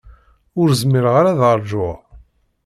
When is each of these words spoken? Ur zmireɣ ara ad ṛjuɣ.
Ur 0.59 0.69
zmireɣ 0.81 1.15
ara 1.19 1.31
ad 1.51 1.55
ṛjuɣ. 1.61 1.95